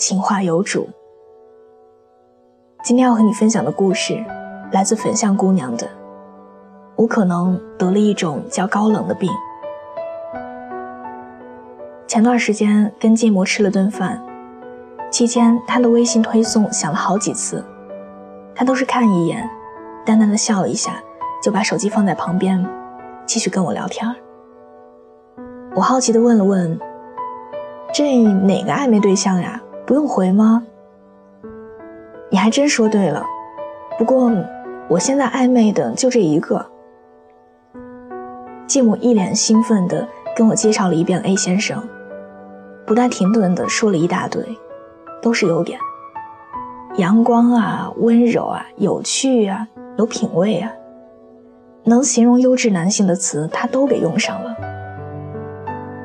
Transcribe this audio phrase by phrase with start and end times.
[0.00, 0.88] 情话有主。
[2.82, 4.24] 今天要和你分享的故事，
[4.72, 5.86] 来自粉象姑娘的。
[6.96, 9.30] 我可能得了一种叫高冷的病。
[12.06, 14.18] 前段时间跟芥末吃了顿饭，
[15.10, 17.62] 期间他的微信推送响了好几次，
[18.54, 19.46] 他都是看一眼，
[20.06, 20.94] 淡淡的笑了一下，
[21.42, 22.66] 就把手机放在旁边，
[23.26, 24.10] 继续跟我聊天。
[25.76, 26.80] 我好奇的问了问。
[27.92, 29.60] 这哪个暧昧对象呀？
[29.90, 30.62] 不用回吗？
[32.30, 33.26] 你还真说对了。
[33.98, 34.30] 不过，
[34.88, 36.64] 我现在暧昧的就这一个。
[38.68, 41.82] 继母一脸兴奋地跟我介绍了一遍 A 先生，
[42.86, 44.40] 不带停顿地说了一大堆，
[45.20, 45.76] 都是优点：
[46.98, 49.66] 阳光啊，温柔啊，有趣啊，
[49.98, 50.70] 有品味啊，
[51.82, 54.56] 能形容优质男性的词他都给用上了。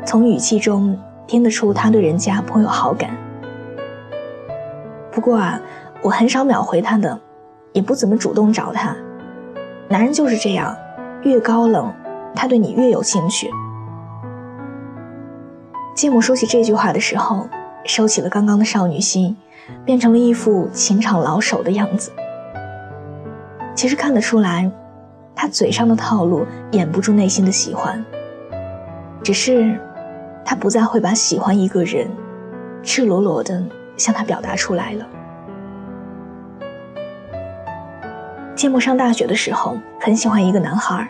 [0.08, 0.98] 从语气中。
[1.28, 3.10] 听得出他对人家颇有好感，
[5.16, 5.62] 不过啊，
[6.02, 7.18] 我很少秒回他的，
[7.72, 8.94] 也不怎么主动找他。
[9.88, 10.76] 男人就是这样，
[11.24, 11.90] 越高冷，
[12.36, 13.50] 他对你越有兴趣。
[15.96, 17.48] 继母说起这句话的时候，
[17.86, 19.38] 收起了刚刚的少女心，
[19.86, 22.12] 变成了一副情场老手的样子。
[23.74, 24.70] 其实看得出来，
[25.34, 28.04] 他嘴上的套路掩不住内心的喜欢，
[29.24, 29.80] 只是。
[30.48, 32.08] 他不再会把喜欢一个人，
[32.84, 33.64] 赤裸裸的
[33.98, 35.06] 向他表达出来了。
[38.56, 41.08] 芥末上大学的时候，很喜欢一个男孩。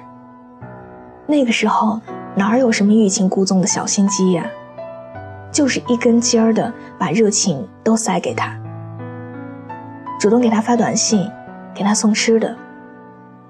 [1.28, 2.00] 那个时候
[2.36, 4.46] 哪有什么欲擒故纵的小心机呀，
[5.52, 8.56] 就是一根筋儿的把热情都塞给他，
[10.20, 11.30] 主动给他发短信，
[11.74, 12.56] 给他送吃的，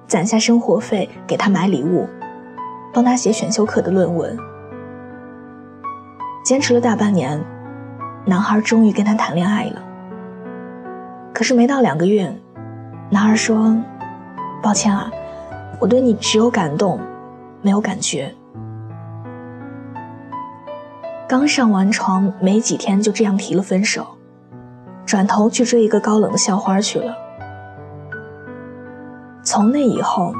[0.08, 2.08] 攒下生活费给他买礼物，
[2.94, 4.38] 帮他写选修课的论文。
[6.44, 7.44] 坚持了大半年，
[8.26, 9.82] 男孩终于跟她谈恋爱了。
[11.34, 12.34] 可是没到两个月，
[13.10, 13.78] 男孩说
[14.64, 15.12] ：“抱歉啊，
[15.80, 17.00] 我对你只有感动，
[17.62, 18.34] 没有感觉。”
[21.28, 24.06] 刚上完床没几天，就这样提了分手，
[25.06, 27.16] 转头去追一个高冷的校花去了。
[29.44, 30.34] 从那以后，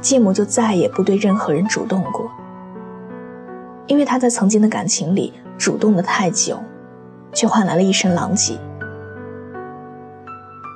[0.00, 2.30] 继母就再也不对任何人主动过。
[3.86, 6.58] 因为他在曾经的感情里主动的太久，
[7.34, 8.58] 却换来了一身狼藉。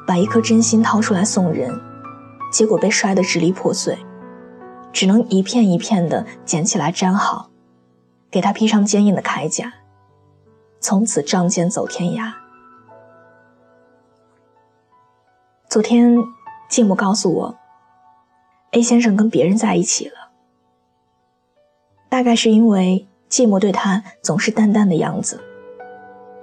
[0.06, 1.70] 把一颗真心掏出来送人，
[2.50, 3.98] 结果被摔得支离破碎，
[4.92, 7.50] 只能一片一片的捡起来粘好，
[8.30, 9.72] 给他披上坚硬的铠甲，
[10.80, 12.32] 从此仗剑走天涯。
[15.69, 16.16] 昨天，
[16.70, 17.56] 继母告诉我
[18.70, 20.14] ，A 先生跟别人在一起了。
[22.08, 25.38] 大概是因为芥末对他总是淡淡的样子，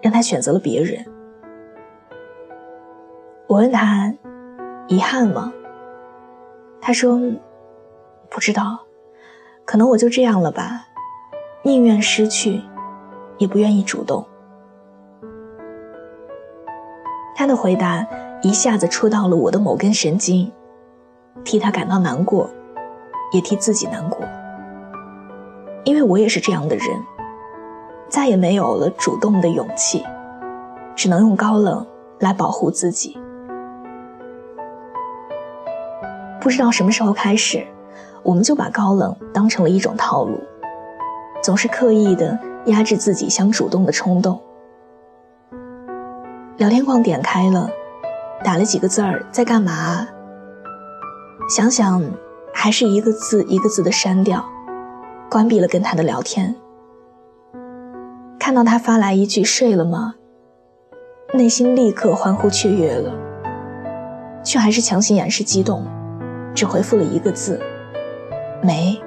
[0.06, 1.04] 让他选择了别人。
[3.48, 4.14] 我问他，
[4.88, 5.52] 遗憾吗？
[6.80, 7.20] 他说，
[8.30, 8.82] 不知道，
[9.66, 10.86] 可能我就这样了吧，
[11.64, 12.62] 宁愿失去，
[13.40, 14.24] 也不愿意主动。
[17.36, 18.06] 他的回答
[18.44, 20.52] 一下子戳到了我的某根神经，
[21.44, 22.48] 替他感到难过，
[23.32, 24.20] 也替自己难过。
[25.84, 26.88] 因为我也是这样的人，
[28.10, 30.04] 再也没有了主动的勇气，
[30.96, 31.86] 只能用高冷
[32.20, 33.18] 来保护自己。
[36.40, 37.66] 不知道什么时候开始，
[38.22, 40.40] 我们就把高冷当成了一种套路，
[41.42, 44.40] 总是刻意的压制自己想主动的冲动。
[46.58, 47.70] 聊天框点开了，
[48.44, 50.08] 打了几个字儿在干嘛？
[51.50, 52.02] 想想，
[52.54, 54.46] 还是一个字一个字的删掉。
[55.30, 56.56] 关闭了跟他的聊天，
[58.46, 60.14] 看到他发来一句“睡了吗”，
[61.34, 63.12] 内心立刻欢呼雀跃了，
[64.44, 65.84] 却还是强行掩饰激动，
[66.54, 67.60] 只回复了一个字
[68.62, 69.02] ：“没。”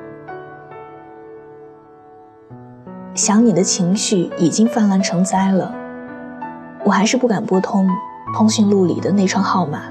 [3.14, 5.72] 想你的情绪已经泛滥成灾了，
[6.84, 7.88] 我还是不敢拨通
[8.34, 9.82] 通讯录里的那串号码。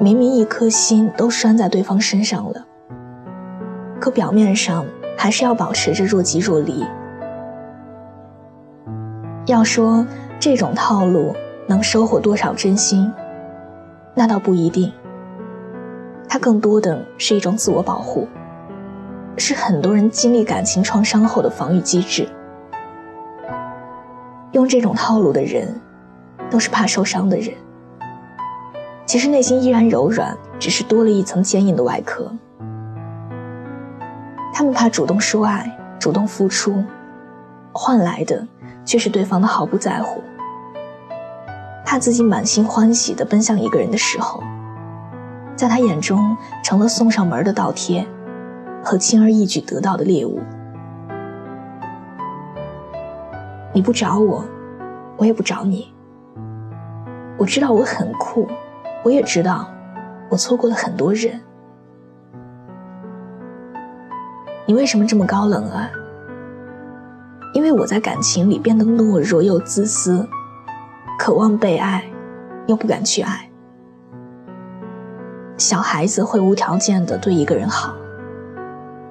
[0.00, 2.64] 明明一颗心都拴在对方身上了。
[4.00, 4.86] 可表面上
[5.18, 6.82] 还是要保持着若即若离。
[9.46, 10.06] 要说
[10.40, 11.34] 这种套路
[11.66, 13.12] 能收获多少真心？
[14.14, 14.90] 那倒不一定。
[16.26, 18.26] 它更多的是一种自我保护，
[19.36, 22.26] 是很多人经历感情创伤后的防御机制。
[24.52, 25.78] 用这种套路的人，
[26.50, 27.54] 都是怕受伤的人。
[29.04, 32.32] 其实内心依然柔软，只是多了一层坚硬的外壳。
[34.54, 36.82] 他们怕主动说爱、主动付出，
[37.72, 38.46] 换来的
[38.84, 40.22] 却是对方的毫不在乎。
[41.84, 44.42] 怕自己满心欢喜地奔向一个人的时候，
[45.54, 48.06] 在他眼中成了送上门的倒贴，
[48.82, 50.40] 和轻而易举得到的猎物。
[53.72, 54.44] 你不找我，
[55.16, 55.92] 我也不找你。
[57.36, 58.48] 我知道我很酷，
[59.04, 59.68] 我也知道
[60.30, 61.40] 我错过了很多人。
[64.66, 65.90] 你为什么这么高冷啊？
[67.54, 70.28] 因为我在感情里变得懦弱又自私，
[71.18, 72.04] 渴望被爱，
[72.66, 73.48] 又不敢去爱。
[75.56, 77.94] 小孩子会无条件的对一个人好，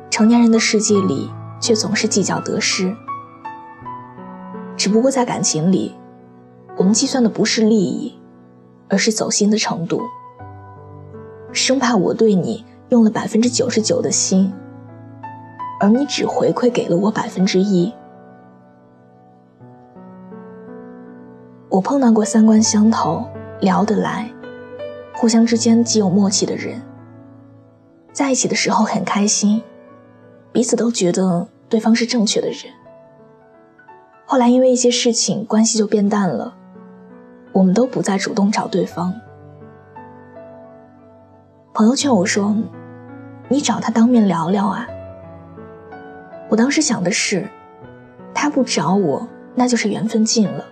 [0.09, 1.31] 成年人的世界里
[1.61, 2.93] 却总是计较得失。
[4.75, 5.95] 只不过在感情里，
[6.75, 8.19] 我们计算的不是利益，
[8.89, 10.01] 而是走心的程度，
[11.53, 14.51] 生怕我对你用了百分之九十九的心。
[15.79, 17.93] 而你只回馈给了我百分之一。
[21.73, 23.27] 我碰到过三观相投、
[23.59, 24.31] 聊得来、
[25.11, 26.79] 互相之间极有默契的人，
[28.11, 29.59] 在一起的时候很开心，
[30.51, 32.71] 彼此都觉得对方是正确的人。
[34.23, 36.53] 后来因为一些事情，关系就变淡了，
[37.51, 39.11] 我们都不再主动找对方。
[41.73, 42.55] 朋友劝我说
[43.49, 44.87] ：“你找他当面聊聊啊。”
[46.49, 47.49] 我当时想的是，
[48.31, 50.63] 他不找我，那就是缘分尽了。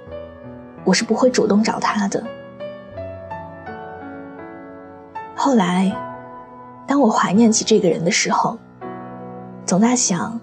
[0.83, 2.23] 我是不会主动找他的。
[5.35, 5.91] 后来，
[6.87, 8.57] 当我怀念起这个人的时候，
[9.65, 10.39] 总在想，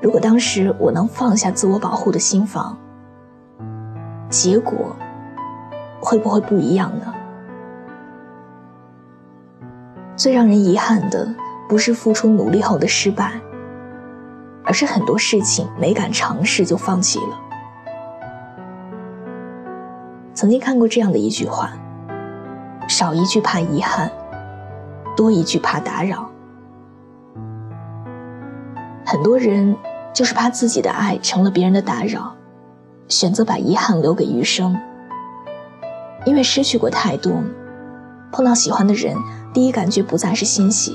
[0.00, 2.76] 如果当时我能放下自我保护的心防，
[4.28, 4.94] 结果
[6.00, 7.14] 会不会不一样呢？
[10.16, 11.34] 最让人遗憾的，
[11.68, 13.32] 不是付出努力后的失败。
[14.64, 17.47] 而是很多事情没敢尝试就放弃了。
[20.38, 21.72] 曾经看过这样的一句话：
[22.86, 24.08] 少一句怕遗憾，
[25.16, 26.30] 多一句怕打扰。
[29.04, 29.74] 很多人
[30.14, 32.36] 就是怕自己的爱成了别人的打扰，
[33.08, 34.78] 选择把遗憾留给余生。
[36.24, 37.32] 因为失去过太多，
[38.30, 39.16] 碰到喜欢的人，
[39.52, 40.94] 第一感觉不再是欣喜，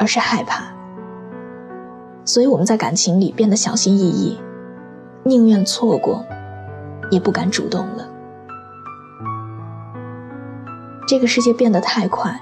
[0.00, 0.64] 而是害怕。
[2.24, 4.36] 所以我们在感情里变得小心翼翼，
[5.22, 6.24] 宁愿错过，
[7.08, 8.08] 也不敢主动了。
[11.08, 12.38] 这个世界变得太快，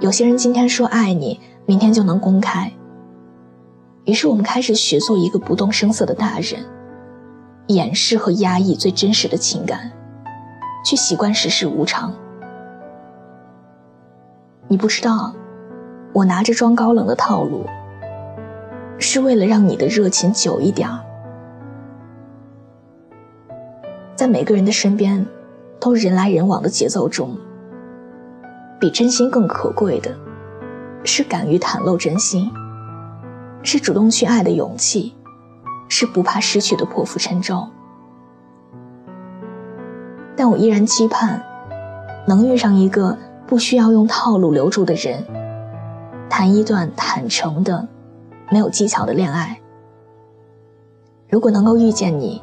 [0.00, 2.70] 有些人今天说爱你，明天就能公开。
[4.04, 6.62] 于是我们开始学做一个不动声色的大人，
[7.68, 9.90] 掩饰和压抑最真实的情感，
[10.84, 12.12] 去习惯世事无常。
[14.68, 15.34] 你不知道，
[16.12, 17.64] 我拿着装高冷的套路。
[18.98, 21.00] 是为了让你的热情久一点儿。
[24.14, 25.26] 在每个人的身边，
[25.80, 27.34] 都人来人往的节奏中，
[28.80, 30.16] 比真心更可贵的，
[31.04, 32.50] 是敢于袒露真心，
[33.62, 35.14] 是主动去爱的勇气，
[35.88, 37.68] 是不怕失去的破釜沉舟。
[40.34, 41.44] 但我依然期盼，
[42.26, 45.22] 能遇上一个不需要用套路留住的人，
[46.30, 47.86] 谈一段坦诚的。
[48.52, 49.60] 没有技巧的恋爱。
[51.28, 52.42] 如果能够遇见你，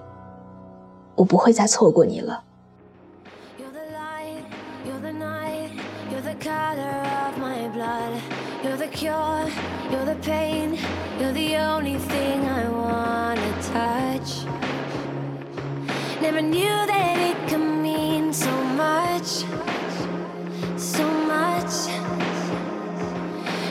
[1.16, 2.46] 我不会再错过你了。
[16.38, 19.44] never knew that it could mean so much,
[20.78, 21.74] so much.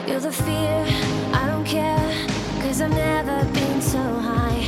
[0.09, 0.85] You're the fear,
[1.33, 2.27] I don't care,
[2.61, 4.63] cause I've never been so high.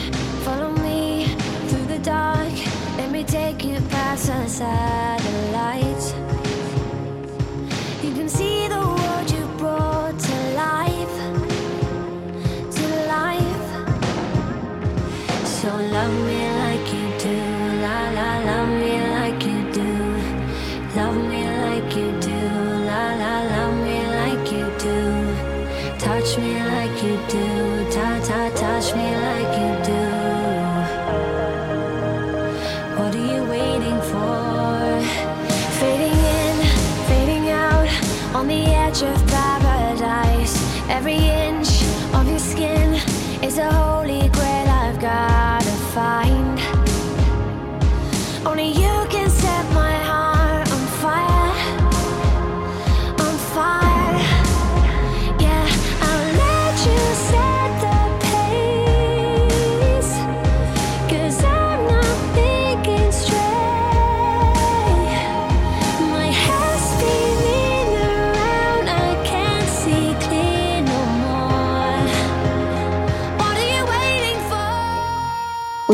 [0.44, 1.34] Follow me
[1.68, 2.52] through the dark,
[2.98, 5.77] let me take you past the satellite.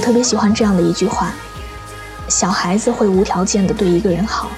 [0.05, 1.33] 特别喜欢这样的一句话：
[2.29, 4.51] 小孩子会无条件的对一个人好，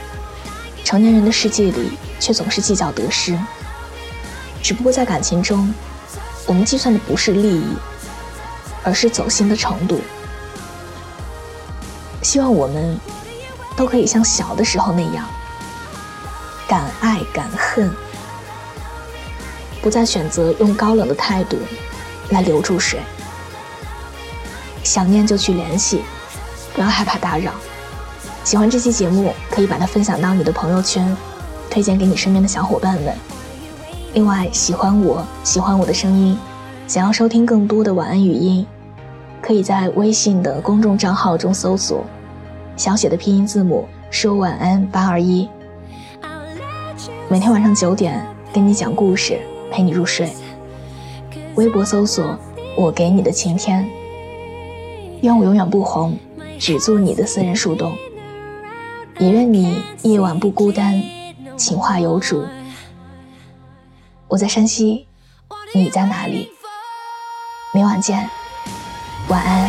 [0.82, 3.38] 成年人的世界里却总是计较得失。
[4.60, 5.72] 只不过在感情中，
[6.46, 7.76] 我们计算的不是利益，
[8.82, 10.00] 而是走心的程度。
[12.22, 12.98] 希望我们
[13.76, 15.24] 都可以像小的时候那样，
[16.66, 17.88] 敢爱敢恨，
[19.80, 21.56] 不再选择用高冷的态度
[22.30, 22.98] 来留住谁。
[24.87, 26.02] 想念就去联系，
[26.73, 27.52] 不要害怕打扰。
[28.45, 31.14] 喜欢这期节目，可以把它分享到你的朋友圈，
[31.69, 33.12] 推荐给你身边的小伙伴们。
[34.14, 36.38] 另外，喜欢我喜欢我的声音，
[36.87, 38.64] 想要收听更多的晚安语音，
[39.43, 42.05] 可以在微信的公众账号中搜索
[42.76, 45.49] 小写的拼音字母说晚安八二一。
[47.28, 49.40] 每天晚上九点，给你讲故事，
[49.71, 50.33] 陪你入睡。
[51.57, 52.38] 微博搜索
[52.76, 53.85] 我给你的晴天。
[55.26, 56.16] 愿我永远不红，
[56.56, 57.99] 只做你的私人树洞。
[59.18, 61.02] 也愿你夜晚不孤单，
[61.56, 62.47] 情话有主。
[64.28, 65.09] 我在山西，
[65.75, 66.52] 你在哪里？
[67.75, 68.30] 明晚见，
[69.28, 69.65] 晚安。